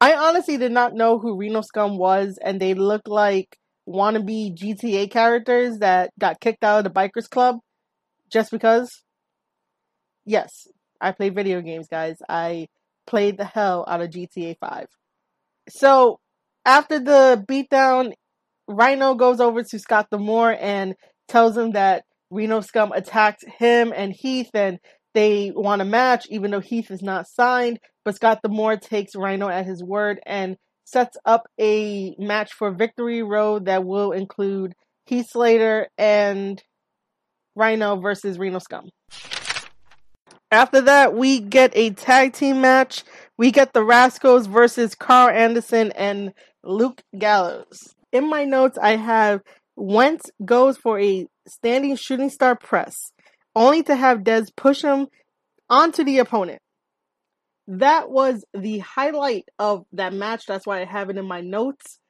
I 0.00 0.14
honestly 0.14 0.56
did 0.56 0.72
not 0.72 0.94
know 0.94 1.18
who 1.18 1.36
Reno 1.36 1.60
Scum 1.60 1.98
was, 1.98 2.38
and 2.42 2.58
they 2.58 2.72
look 2.72 3.02
like 3.06 3.58
wannabe 3.86 4.56
GTA 4.56 5.10
characters 5.10 5.78
that 5.78 6.10
got 6.18 6.40
kicked 6.40 6.64
out 6.64 6.78
of 6.78 6.84
the 6.84 6.90
Bikers 6.90 7.28
Club 7.28 7.58
just 8.30 8.50
because. 8.50 9.02
Yes, 10.24 10.66
I 11.00 11.12
play 11.12 11.28
video 11.28 11.60
games, 11.60 11.86
guys. 11.88 12.16
I 12.28 12.68
played 13.10 13.36
the 13.36 13.44
hell 13.44 13.84
out 13.88 14.00
of 14.00 14.10
GTA 14.10 14.56
5. 14.58 14.86
So, 15.68 16.20
after 16.64 17.00
the 17.00 17.44
beatdown, 17.48 18.12
Rhino 18.68 19.14
goes 19.14 19.40
over 19.40 19.62
to 19.64 19.78
Scott 19.78 20.06
D'Amore 20.10 20.56
and 20.58 20.94
tells 21.28 21.56
him 21.56 21.72
that 21.72 22.04
Reno 22.30 22.60
Scum 22.60 22.92
attacked 22.92 23.44
him 23.58 23.92
and 23.94 24.12
Heath 24.12 24.50
and 24.54 24.78
they 25.12 25.50
want 25.52 25.82
a 25.82 25.84
match, 25.84 26.26
even 26.30 26.52
though 26.52 26.60
Heath 26.60 26.90
is 26.92 27.02
not 27.02 27.26
signed. 27.26 27.80
But 28.04 28.14
Scott 28.14 28.40
D'Amore 28.44 28.76
takes 28.76 29.16
Rhino 29.16 29.48
at 29.48 29.66
his 29.66 29.82
word 29.82 30.20
and 30.24 30.56
sets 30.84 31.16
up 31.24 31.48
a 31.60 32.14
match 32.18 32.52
for 32.52 32.70
Victory 32.70 33.22
Road 33.24 33.66
that 33.66 33.84
will 33.84 34.12
include 34.12 34.74
Heath 35.06 35.30
Slater 35.30 35.88
and 35.98 36.62
Rhino 37.56 37.96
versus 37.96 38.38
Reno 38.38 38.60
Scum. 38.60 38.90
After 40.50 40.80
that, 40.80 41.14
we 41.14 41.40
get 41.40 41.72
a 41.76 41.90
tag 41.90 42.32
team 42.32 42.60
match. 42.60 43.04
We 43.38 43.52
get 43.52 43.72
the 43.72 43.84
Rascalz 43.84 44.48
versus 44.48 44.94
Karl 44.94 45.28
Anderson 45.28 45.92
and 45.92 46.32
Luke 46.64 47.02
Gallows. 47.16 47.94
In 48.12 48.28
my 48.28 48.44
notes, 48.44 48.76
I 48.76 48.96
have 48.96 49.42
Wentz 49.76 50.30
goes 50.44 50.76
for 50.76 50.98
a 50.98 51.26
standing 51.46 51.94
shooting 51.96 52.30
star 52.30 52.56
press, 52.56 53.12
only 53.54 53.82
to 53.84 53.94
have 53.94 54.18
Dez 54.18 54.48
push 54.56 54.82
him 54.82 55.06
onto 55.68 56.02
the 56.02 56.18
opponent. 56.18 56.60
That 57.68 58.10
was 58.10 58.44
the 58.52 58.78
highlight 58.78 59.44
of 59.58 59.84
that 59.92 60.12
match. 60.12 60.46
That's 60.46 60.66
why 60.66 60.80
I 60.80 60.84
have 60.84 61.08
it 61.10 61.16
in 61.16 61.26
my 61.26 61.40
notes. 61.40 62.00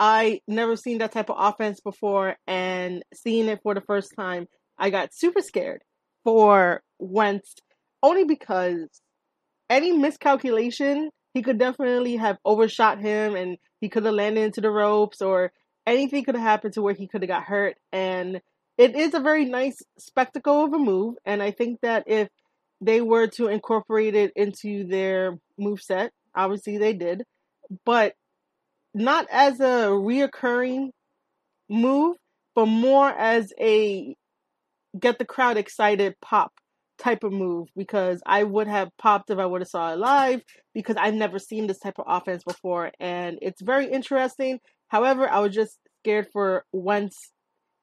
I 0.00 0.40
never 0.48 0.76
seen 0.76 0.98
that 0.98 1.12
type 1.12 1.30
of 1.30 1.36
offense 1.38 1.80
before, 1.80 2.36
and 2.46 3.02
seeing 3.14 3.46
it 3.46 3.60
for 3.62 3.74
the 3.74 3.80
first 3.80 4.12
time, 4.18 4.46
I 4.76 4.90
got 4.90 5.14
super 5.14 5.40
scared 5.40 5.82
for 6.24 6.82
Wentz, 6.98 7.54
only 8.06 8.22
because 8.22 9.02
any 9.68 9.90
miscalculation, 9.90 11.10
he 11.34 11.42
could 11.42 11.58
definitely 11.58 12.16
have 12.16 12.38
overshot 12.44 13.00
him, 13.00 13.34
and 13.34 13.58
he 13.80 13.88
could 13.88 14.04
have 14.04 14.14
landed 14.14 14.42
into 14.42 14.60
the 14.60 14.70
ropes, 14.70 15.20
or 15.20 15.50
anything 15.86 16.24
could 16.24 16.36
have 16.36 16.44
happened 16.44 16.74
to 16.74 16.82
where 16.82 16.94
he 16.94 17.08
could 17.08 17.22
have 17.22 17.28
got 17.28 17.42
hurt. 17.42 17.76
And 17.92 18.40
it 18.78 18.94
is 18.94 19.12
a 19.12 19.20
very 19.20 19.44
nice 19.44 19.82
spectacle 19.98 20.64
of 20.64 20.72
a 20.72 20.78
move, 20.78 21.16
and 21.24 21.42
I 21.42 21.50
think 21.50 21.80
that 21.80 22.04
if 22.06 22.28
they 22.80 23.00
were 23.00 23.26
to 23.26 23.48
incorporate 23.48 24.14
it 24.14 24.32
into 24.36 24.86
their 24.86 25.38
move 25.58 25.82
set, 25.82 26.12
obviously 26.32 26.78
they 26.78 26.92
did, 26.92 27.24
but 27.84 28.14
not 28.94 29.26
as 29.32 29.58
a 29.58 29.88
reoccurring 29.88 30.90
move, 31.68 32.16
but 32.54 32.66
more 32.66 33.08
as 33.08 33.52
a 33.60 34.14
get 34.98 35.18
the 35.18 35.24
crowd 35.24 35.56
excited 35.56 36.14
pop 36.22 36.52
type 36.98 37.24
of 37.24 37.32
move 37.32 37.68
because 37.76 38.22
I 38.26 38.42
would 38.42 38.68
have 38.68 38.88
popped 38.98 39.30
if 39.30 39.38
I 39.38 39.46
would 39.46 39.60
have 39.60 39.68
saw 39.68 39.92
it 39.92 39.98
live 39.98 40.42
because 40.74 40.96
I've 40.96 41.14
never 41.14 41.38
seen 41.38 41.66
this 41.66 41.78
type 41.78 41.98
of 41.98 42.06
offense 42.08 42.42
before 42.44 42.90
and 43.00 43.38
it's 43.42 43.60
very 43.62 43.90
interesting. 43.90 44.60
However, 44.88 45.28
I 45.28 45.40
was 45.40 45.54
just 45.54 45.78
scared 46.02 46.28
for 46.32 46.64
Wentz 46.72 47.32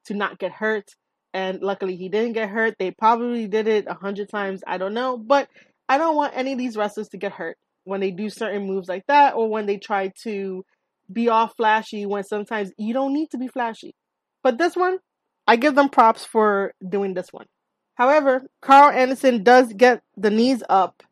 to 0.06 0.14
not 0.14 0.38
get 0.38 0.52
hurt. 0.52 0.88
And 1.32 1.60
luckily, 1.60 1.96
he 1.96 2.08
didn't 2.08 2.34
get 2.34 2.48
hurt. 2.48 2.76
They 2.78 2.92
probably 2.92 3.48
did 3.48 3.66
it 3.66 3.86
a 3.88 3.94
hundred 3.94 4.28
times. 4.30 4.62
I 4.66 4.78
don't 4.78 4.94
know. 4.94 5.18
But 5.18 5.48
I 5.88 5.98
don't 5.98 6.16
want 6.16 6.36
any 6.36 6.52
of 6.52 6.58
these 6.58 6.76
wrestlers 6.76 7.08
to 7.08 7.18
get 7.18 7.32
hurt 7.32 7.56
when 7.84 8.00
they 8.00 8.10
do 8.10 8.30
certain 8.30 8.66
moves 8.66 8.88
like 8.88 9.04
that 9.08 9.34
or 9.34 9.50
when 9.50 9.66
they 9.66 9.76
try 9.76 10.12
to 10.22 10.64
be 11.12 11.28
all 11.28 11.48
flashy 11.48 12.06
when 12.06 12.24
sometimes 12.24 12.70
you 12.78 12.94
don't 12.94 13.12
need 13.12 13.30
to 13.30 13.38
be 13.38 13.48
flashy. 13.48 13.94
But 14.42 14.58
this 14.58 14.74
one, 14.76 14.98
I 15.46 15.56
give 15.56 15.74
them 15.74 15.90
props 15.90 16.24
for 16.24 16.72
doing 16.86 17.14
this 17.14 17.28
one. 17.30 17.46
However, 17.94 18.46
Karl 18.60 18.90
Anderson 18.90 19.42
does 19.42 19.72
get 19.72 20.02
the 20.16 20.30
knees 20.30 20.62
up 20.68 21.02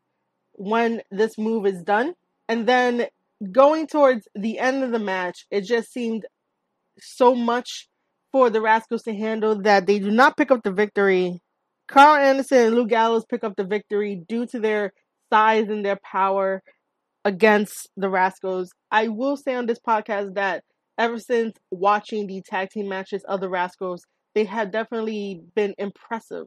when 0.53 1.03
this 1.11 1.39
move 1.39 1.67
is 1.67 1.83
done. 1.83 2.15
And 2.49 2.67
then 2.67 3.07
going 3.51 3.87
towards 3.87 4.27
the 4.35 4.59
end 4.59 4.83
of 4.83 4.91
the 4.91 4.99
match, 4.99 5.47
it 5.51 5.63
just 5.63 5.93
seemed 5.93 6.27
so 6.99 7.35
much 7.35 7.89
for 8.33 8.51
the 8.51 8.61
Rascalz 8.61 9.03
to 9.05 9.15
handle 9.15 9.63
that 9.63 9.87
they 9.87 9.99
do 9.99 10.11
not 10.11 10.37
pick 10.37 10.51
up 10.51 10.63
the 10.63 10.73
victory. 10.73 11.41
Karl 11.89 12.17
Anderson 12.17 12.67
and 12.67 12.75
Lou 12.75 12.87
Gallows 12.87 13.27
pick 13.29 13.45
up 13.45 13.57
the 13.57 13.65
victory 13.65 14.23
due 14.29 14.47
to 14.47 14.59
their 14.59 14.93
size 15.31 15.69
and 15.69 15.85
their 15.85 15.99
power 16.03 16.63
against 17.25 17.91
the 17.97 18.09
Rascalz. 18.09 18.71
I 18.91 19.09
will 19.09 19.37
say 19.37 19.55
on 19.55 19.67
this 19.67 19.79
podcast 19.79 20.35
that 20.35 20.65
ever 20.99 21.19
since 21.19 21.57
watching 21.71 22.27
the 22.27 22.43
tag 22.43 22.71
team 22.71 22.89
matches 22.89 23.23
of 23.25 23.41
the 23.41 23.49
Rascalz, 23.49 24.03
they 24.35 24.45
have 24.45 24.73
definitely 24.73 25.43
been 25.55 25.75
impressive. 25.79 26.47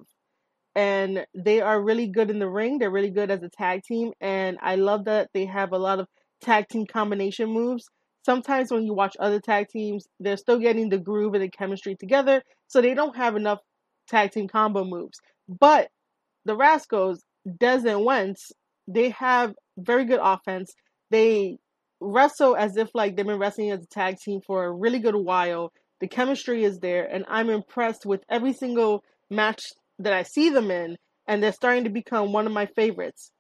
And 0.76 1.26
they 1.34 1.62
are 1.62 1.82
really 1.82 2.08
good 2.08 2.30
in 2.30 2.40
the 2.40 2.50
ring. 2.50 2.80
They're 2.80 2.92
really 2.92 3.12
good 3.12 3.32
as 3.32 3.42
a 3.44 3.50
tag 3.50 3.84
team. 3.84 4.12
And 4.20 4.58
I 4.62 4.76
love 4.76 5.06
that 5.06 5.30
they 5.34 5.46
have 5.46 5.72
a 5.72 5.78
lot 5.78 6.00
of 6.00 6.08
tag 6.42 6.68
team 6.68 6.86
combination 6.86 7.50
moves 7.50 7.86
sometimes 8.26 8.72
when 8.72 8.84
you 8.84 8.94
watch 8.94 9.16
other 9.20 9.40
tag 9.40 9.68
teams, 9.70 10.08
they're 10.20 10.36
still 10.36 10.60
getting 10.60 10.90
the 10.90 10.98
groove 10.98 11.36
and 11.36 11.44
the 11.44 11.50
chemistry 11.50 11.96
together, 11.96 12.42
so 12.68 12.82
they 12.82 12.96
don't 12.96 13.16
have 13.16 13.36
enough 13.36 13.60
tag 14.10 14.32
team 14.32 14.48
combo 14.48 14.84
moves. 14.84 15.20
But 15.48 15.90
the 16.44 16.56
Rascalz, 16.56 17.20
Dez 17.48 17.86
and 17.86 18.04
Wentz, 18.04 18.52
they 18.88 19.12
have 19.12 19.54
very 19.78 20.06
good 20.06 20.20
offense. 20.22 20.74
They 21.12 21.58
wrestle 22.02 22.56
as 22.56 22.76
if 22.76 22.90
like 22.94 23.16
they've 23.16 23.26
been 23.26 23.40
wrestling 23.40 23.72
as 23.72 23.84
a 23.84 23.88
tag 23.88 24.18
team 24.18 24.42
for 24.46 24.66
a 24.66 24.72
really 24.72 25.00
good 25.00 25.16
while. 25.16 25.72
The 26.02 26.08
chemistry 26.08 26.64
is 26.64 26.80
there, 26.80 27.06
and 27.06 27.24
I'm 27.30 27.50
impressed 27.50 28.06
with 28.06 28.22
every 28.30 28.54
single 28.54 29.04
match 29.30 29.64
that 30.00 30.14
I 30.14 30.24
see 30.24 30.50
them 30.50 30.72
in, 30.72 30.98
and 31.28 31.42
they're 31.42 31.52
starting 31.52 31.86
to 31.86 31.90
become 31.90 32.34
one 32.34 32.46
of 32.46 32.54
my 32.54 32.66
favorites. 32.66 33.32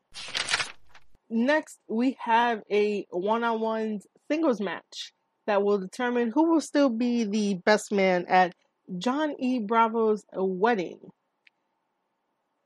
Next, 1.29 1.79
we 1.87 2.17
have 2.19 2.61
a 2.71 3.05
one 3.09 3.43
on 3.43 3.59
one 3.59 3.99
singles 4.29 4.61
match 4.61 5.13
that 5.47 5.63
will 5.63 5.77
determine 5.77 6.31
who 6.33 6.51
will 6.51 6.61
still 6.61 6.89
be 6.89 7.23
the 7.23 7.55
best 7.65 7.91
man 7.91 8.25
at 8.27 8.53
John 8.97 9.35
E. 9.39 9.59
Bravo's 9.59 10.23
wedding. 10.33 10.99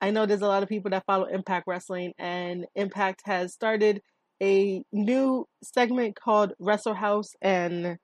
I 0.01 0.11
know 0.11 0.25
there's 0.25 0.41
a 0.41 0.47
lot 0.47 0.63
of 0.63 0.69
people 0.69 0.91
that 0.91 1.05
follow 1.05 1.25
Impact 1.25 1.67
Wrestling, 1.67 2.13
and 2.17 2.65
Impact 2.75 3.21
has 3.25 3.53
started 3.53 4.01
a 4.41 4.83
new 4.93 5.45
segment 5.61 6.15
called 6.15 6.53
Wrestle 6.59 6.93
House. 6.93 7.35
And 7.41 7.97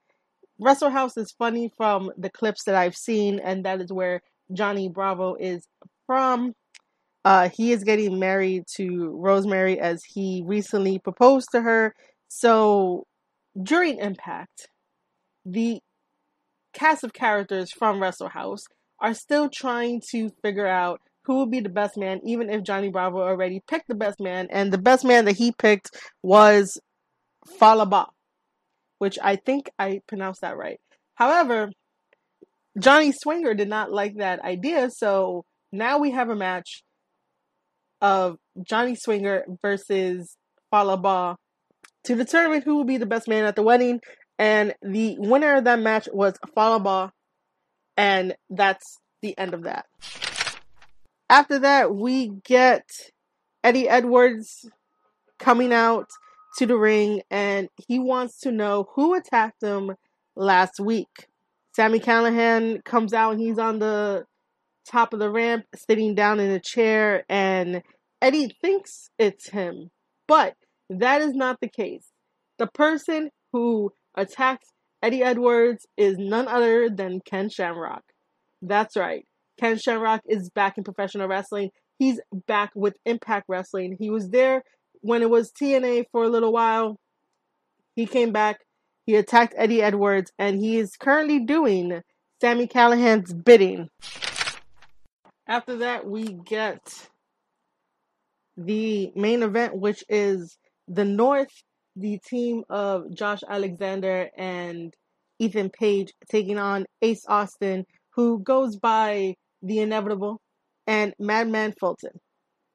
Wrestle 0.59 0.89
House 0.89 1.15
is 1.17 1.31
funny 1.37 1.71
from 1.77 2.11
the 2.17 2.29
clips 2.29 2.63
that 2.65 2.75
I've 2.75 2.97
seen, 2.97 3.39
and 3.39 3.65
that 3.65 3.79
is 3.79 3.93
where 3.93 4.21
Johnny 4.53 4.89
Bravo 4.89 5.35
is 5.35 5.67
from. 6.05 6.53
Uh, 7.23 7.49
he 7.49 7.71
is 7.71 7.83
getting 7.83 8.19
married 8.19 8.63
to 8.75 9.09
Rosemary 9.15 9.79
as 9.79 10.03
he 10.03 10.43
recently 10.45 10.99
proposed 10.99 11.49
to 11.51 11.61
her. 11.61 11.95
So 12.27 13.05
during 13.61 13.97
Impact, 13.97 14.69
the 15.45 15.79
cast 16.73 17.03
of 17.03 17.13
characters 17.13 17.71
from 17.71 18.01
Wrestle 18.01 18.29
House 18.29 18.65
are 18.99 19.13
still 19.13 19.49
trying 19.49 20.01
to 20.11 20.29
figure 20.43 20.67
out 20.67 21.01
who 21.23 21.35
will 21.35 21.47
be 21.47 21.59
the 21.59 21.69
best 21.69 21.97
man, 21.97 22.19
even 22.23 22.49
if 22.49 22.63
Johnny 22.63 22.89
Bravo 22.89 23.19
already 23.19 23.61
picked 23.67 23.87
the 23.87 23.95
best 23.95 24.19
man. 24.19 24.47
And 24.51 24.71
the 24.71 24.77
best 24.77 25.03
man 25.03 25.25
that 25.25 25.37
he 25.37 25.51
picked 25.51 25.89
was 26.21 26.79
Fallah 27.59 27.87
Bahh, 27.87 28.09
which 28.99 29.17
I 29.21 29.35
think 29.35 29.69
I 29.79 30.01
pronounced 30.07 30.41
that 30.41 30.57
right. 30.57 30.79
However, 31.15 31.71
Johnny 32.77 33.13
Swinger 33.13 33.53
did 33.53 33.69
not 33.69 33.91
like 33.91 34.17
that 34.17 34.41
idea, 34.41 34.89
so 34.91 35.45
now 35.71 35.97
we 35.97 36.11
have 36.11 36.29
a 36.29 36.35
match 36.35 36.83
of 38.01 38.37
Johnny 38.61 38.95
Swinger 38.95 39.45
versus 39.61 40.37
Fallah 40.71 40.97
Bahh 40.97 41.35
to 42.03 42.15
determine 42.15 42.61
who 42.61 42.75
will 42.75 42.83
be 42.83 42.97
the 42.97 43.05
best 43.05 43.27
man 43.27 43.45
at 43.45 43.55
the 43.55 43.63
wedding. 43.63 44.01
And 44.37 44.73
the 44.81 45.15
winner 45.17 45.55
of 45.55 45.63
that 45.63 45.79
match 45.79 46.09
was 46.11 46.33
Fallah 46.53 46.81
Bahh, 46.81 47.11
and 47.95 48.35
that's 48.49 48.97
the 49.21 49.37
end 49.37 49.53
of 49.53 49.63
that. 49.63 49.85
After 51.29 51.59
that, 51.59 51.95
we 51.95 52.31
get 52.43 52.83
Eddie 53.63 53.87
Edwards 53.87 54.69
coming 55.39 55.71
out 55.71 56.09
to 56.57 56.65
the 56.65 56.77
ring, 56.77 57.21
and 57.31 57.69
he 57.87 57.99
wants 57.99 58.39
to 58.41 58.51
know 58.51 58.89
who 58.95 59.15
attacked 59.15 59.63
him 59.63 59.95
last 60.35 60.79
week. 60.79 61.27
Sami 61.75 61.99
Callahan 61.99 62.81
comes 62.85 63.13
out, 63.13 63.33
and 63.33 63.41
he's 63.41 63.59
on 63.59 63.79
the 63.79 64.23
top 64.89 65.13
of 65.13 65.19
the 65.19 65.29
ramp, 65.29 65.65
sitting 65.75 66.15
down 66.15 66.39
in 66.39 66.49
a 66.51 66.59
chair, 66.59 67.25
and 67.27 67.81
Eddie 68.21 68.55
thinks 68.61 69.09
it's 69.19 69.49
him, 69.49 69.89
but 70.27 70.53
that 70.89 71.21
is 71.21 71.33
not 71.33 71.57
the 71.61 71.67
case. 71.67 72.07
The 72.59 72.67
person 72.67 73.29
who 73.51 73.91
attacked 74.15 74.65
Eddie 75.03 75.23
Edwards 75.23 75.85
is 75.97 76.15
none 76.17 76.47
other 76.47 76.89
than 76.89 77.19
Ken 77.25 77.49
Shamrock. 77.49 78.03
That's 78.61 78.95
right. 78.95 79.25
Ken 79.59 79.77
Shamrock 79.77 80.21
is 80.27 80.49
back 80.49 80.77
in 80.77 80.83
professional 80.83 81.27
wrestling. 81.27 81.71
He's 81.99 82.19
back 82.47 82.71
with 82.73 82.95
Impact 83.05 83.45
Wrestling. 83.49 83.97
He 83.99 84.09
was 84.09 84.29
there 84.29 84.63
when 85.01 85.21
it 85.21 85.29
was 85.29 85.51
TNA 85.51 86.05
for 86.11 86.23
a 86.23 86.29
little 86.29 86.53
while. 86.53 86.97
He 87.95 88.05
came 88.05 88.31
back. 88.31 88.59
He 89.05 89.15
attacked 89.15 89.53
Eddie 89.55 89.83
Edwards, 89.83 90.31
and 90.39 90.59
he 90.59 90.77
is 90.77 90.95
currently 90.97 91.39
doing 91.39 92.01
Sami 92.41 92.67
Callahan's 92.67 93.33
bidding. 93.33 93.89
After 95.47 95.77
that, 95.77 96.07
we 96.07 96.39
get 96.45 97.07
the 98.57 99.11
main 99.15 99.43
event, 99.43 99.75
which 99.75 100.03
is 100.09 100.57
the 100.87 101.05
North, 101.05 101.51
the 101.95 102.19
team 102.27 102.63
of 102.69 103.13
Josh 103.13 103.41
Alexander 103.47 104.29
and 104.37 104.93
Ethan 105.37 105.69
Page 105.69 106.11
taking 106.29 106.57
on 106.57 106.85
Ace 107.01 107.25
Austin, 107.27 107.85
who 108.15 108.39
goes 108.39 108.77
by 108.77 109.35
the 109.61 109.79
inevitable, 109.79 110.41
and 110.87 111.13
Madman 111.19 111.73
Fulton. 111.79 112.19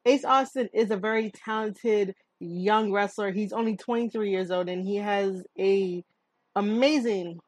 Ace 0.04 0.24
Austin 0.24 0.68
is 0.72 0.90
a 0.90 0.96
very 0.96 1.32
talented 1.44 2.14
young 2.38 2.92
wrestler. 2.92 3.32
He's 3.32 3.52
only 3.52 3.76
23 3.76 4.30
years 4.30 4.50
old 4.50 4.68
and 4.68 4.82
he 4.86 4.96
has 4.96 5.42
a 5.58 6.02
amazing 6.56 7.38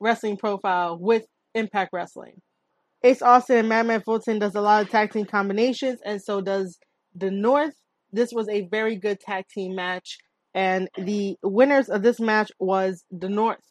wrestling 0.00 0.36
profile 0.36 0.98
with 0.98 1.24
Impact 1.54 1.90
Wrestling. 1.92 2.40
Ace 3.04 3.22
Austin 3.22 3.56
and 3.56 3.68
Madman 3.68 4.00
Fulton 4.02 4.38
does 4.38 4.54
a 4.54 4.60
lot 4.60 4.82
of 4.82 4.90
tag 4.90 5.12
team 5.12 5.24
combinations, 5.24 6.00
and 6.04 6.22
so 6.22 6.40
does 6.40 6.78
the 7.14 7.30
North. 7.30 7.74
This 8.12 8.32
was 8.32 8.48
a 8.48 8.68
very 8.68 8.96
good 8.96 9.20
tag 9.20 9.44
team 9.48 9.74
match, 9.74 10.18
and 10.54 10.88
the 10.96 11.36
winners 11.42 11.88
of 11.88 12.02
this 12.02 12.20
match 12.20 12.52
was 12.58 13.04
the 13.10 13.28
North. 13.28 13.62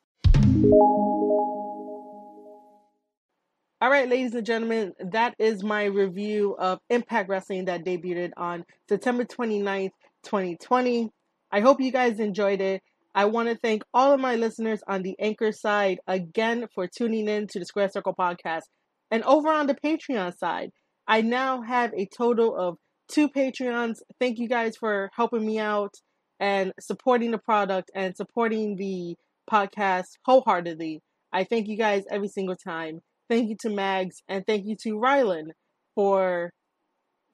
All 3.83 3.89
right, 3.89 4.07
ladies 4.07 4.35
and 4.35 4.45
gentlemen, 4.45 4.93
that 5.11 5.33
is 5.39 5.63
my 5.63 5.85
review 5.85 6.55
of 6.59 6.79
Impact 6.89 7.29
Wrestling 7.29 7.65
that 7.65 7.83
debuted 7.83 8.29
on 8.38 8.63
September 8.88 9.23
29th, 9.23 9.89
2020. 10.23 11.09
I 11.51 11.59
hope 11.61 11.81
you 11.81 11.91
guys 11.91 12.19
enjoyed 12.19 12.61
it. 12.61 12.83
I 13.13 13.25
want 13.25 13.49
to 13.49 13.55
thank 13.55 13.83
all 13.93 14.13
of 14.13 14.21
my 14.21 14.35
listeners 14.35 14.81
on 14.87 15.01
the 15.01 15.15
Anchor 15.19 15.51
side 15.51 15.99
again 16.07 16.67
for 16.73 16.87
tuning 16.87 17.27
in 17.27 17.47
to 17.47 17.59
the 17.59 17.65
Square 17.65 17.89
Circle 17.89 18.15
podcast. 18.17 18.61
And 19.09 19.23
over 19.23 19.49
on 19.49 19.67
the 19.67 19.75
Patreon 19.75 20.37
side, 20.37 20.69
I 21.07 21.21
now 21.21 21.61
have 21.61 21.91
a 21.93 22.07
total 22.17 22.55
of 22.55 22.77
two 23.11 23.27
Patreons. 23.27 23.95
Thank 24.19 24.39
you 24.39 24.47
guys 24.47 24.77
for 24.77 25.09
helping 25.13 25.45
me 25.45 25.59
out 25.59 25.93
and 26.39 26.71
supporting 26.79 27.31
the 27.31 27.37
product 27.37 27.91
and 27.93 28.15
supporting 28.15 28.77
the 28.77 29.15
podcast 29.51 30.07
wholeheartedly. 30.25 31.01
I 31.33 31.43
thank 31.43 31.67
you 31.67 31.77
guys 31.77 32.03
every 32.09 32.29
single 32.29 32.55
time. 32.55 33.01
Thank 33.29 33.49
you 33.49 33.57
to 33.61 33.69
Mags 33.69 34.21
and 34.29 34.45
thank 34.45 34.65
you 34.65 34.75
to 34.83 34.95
Rylan 34.95 35.51
for 35.95 36.51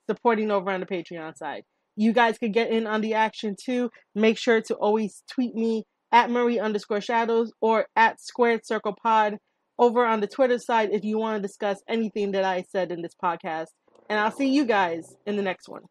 supporting 0.09 0.49
over 0.49 0.71
on 0.71 0.79
the 0.79 0.85
Patreon 0.87 1.37
side. 1.37 1.63
You 1.97 2.13
guys 2.13 2.37
could 2.37 2.53
get 2.53 2.69
in 2.69 2.85
on 2.87 3.01
the 3.01 3.15
action 3.15 3.55
too. 3.61 3.89
Make 4.15 4.37
sure 4.37 4.61
to 4.61 4.75
always 4.75 5.23
tweet 5.29 5.55
me 5.55 5.83
at 6.11 6.29
Marie 6.29 6.59
underscore 6.59 7.01
shadows 7.01 7.51
or 7.59 7.87
at 7.95 8.21
squared 8.21 8.65
circle 8.65 8.95
pod 9.01 9.37
over 9.79 10.05
on 10.05 10.21
the 10.21 10.27
Twitter 10.27 10.59
side 10.59 10.89
if 10.91 11.03
you 11.03 11.17
want 11.17 11.41
to 11.41 11.45
discuss 11.45 11.81
anything 11.89 12.31
that 12.31 12.43
I 12.43 12.61
said 12.69 12.91
in 12.91 13.01
this 13.01 13.15
podcast. 13.21 13.67
And 14.09 14.19
I'll 14.19 14.31
see 14.31 14.47
you 14.47 14.65
guys 14.65 15.15
in 15.25 15.35
the 15.35 15.41
next 15.41 15.67
one. 15.67 15.83